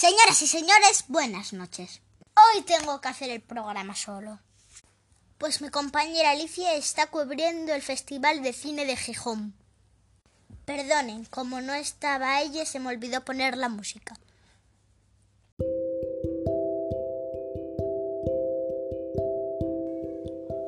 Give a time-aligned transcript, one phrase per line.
[0.00, 2.00] Señoras y señores, buenas noches.
[2.34, 4.38] Hoy tengo que hacer el programa solo.
[5.36, 9.52] Pues mi compañera Alicia está cubriendo el Festival de Cine de Gijón.
[10.64, 14.14] Perdonen, como no estaba ella, se me olvidó poner la música.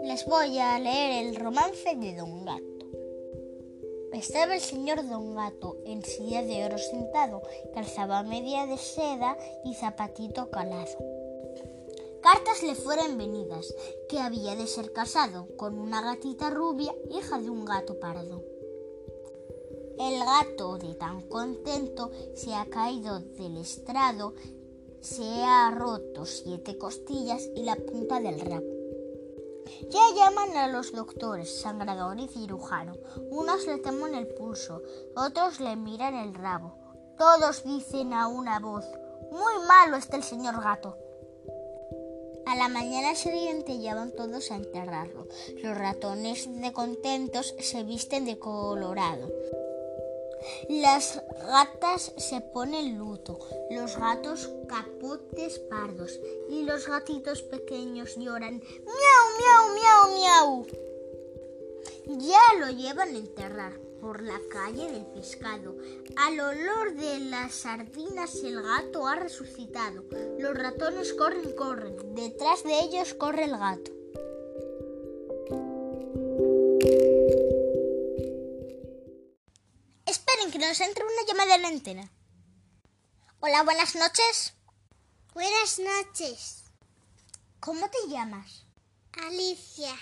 [0.04, 2.44] Les voy a leer el romance de Don.
[4.12, 7.42] Estaba el señor Don Gato en silla de oro sentado,
[7.72, 10.98] calzaba media de seda y zapatito calado.
[12.20, 13.74] Cartas le fueron venidas,
[14.10, 18.44] que había de ser casado con una gatita rubia, hija de un gato pardo.
[19.98, 24.34] El gato, de tan contento, se ha caído del estrado,
[25.00, 28.81] se ha roto siete costillas y la punta del rabo.
[29.90, 32.94] Ya llaman a los doctores, sangrador y cirujano.
[33.30, 34.82] Unos le temen el pulso,
[35.16, 36.74] otros le miran el rabo.
[37.18, 38.84] Todos dicen a una voz,
[39.30, 40.96] muy malo está el señor gato.
[42.46, 45.26] A la mañana siguiente ya van todos a enterrarlo.
[45.62, 49.30] Los ratones de contentos se visten de colorado.
[50.68, 53.38] Las gatas se ponen luto,
[53.70, 60.66] los gatos capotes pardos y los gatitos pequeños lloran miau, miau, miau, miau.
[62.18, 65.76] Ya lo llevan a enterrar por la calle del pescado.
[66.16, 70.04] Al olor de las sardinas el gato ha resucitado.
[70.38, 72.14] Los ratones corren, corren.
[72.14, 74.01] Detrás de ellos corre el gato.
[80.50, 82.10] Que nos entre una llamada de la antena.
[83.40, 84.54] Hola, buenas noches.
[85.34, 86.64] Buenas noches.
[87.60, 88.64] ¿Cómo te llamas?
[89.12, 89.94] Alicia.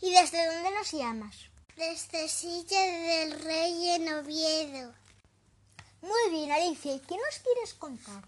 [0.00, 1.36] ¿Y desde dónde nos llamas?
[1.76, 4.92] Desde Silla del Rey en Oviedo.
[6.02, 6.94] Muy bien, Alicia.
[6.94, 8.24] ¿Y qué nos quieres contar?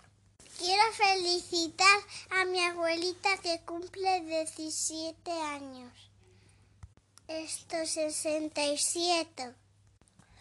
[0.57, 5.93] Quiero felicitar a mi abuelita que cumple 17 años.
[7.27, 9.62] Esto 67.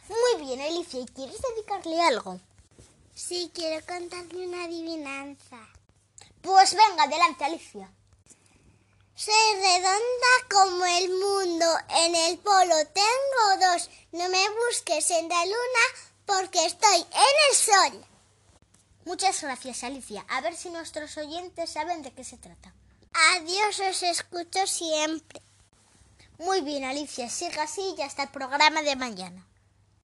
[0.09, 0.99] Muy bien, Alicia.
[0.99, 2.39] ¿Y quieres dedicarle algo?
[3.13, 5.57] Sí, quiero contarle una adivinanza.
[6.41, 7.89] Pues venga, adelante, Alicia.
[9.15, 11.65] Soy redonda como el mundo.
[11.89, 13.89] En el polo tengo dos.
[14.13, 15.85] No me busques en la luna
[16.25, 18.05] porque estoy en el sol.
[19.05, 20.25] Muchas gracias, Alicia.
[20.29, 22.73] A ver si nuestros oyentes saben de qué se trata.
[23.35, 25.41] Adiós, os escucho siempre.
[26.39, 27.29] Muy bien, Alicia.
[27.29, 29.45] Siga así y hasta el programa de mañana.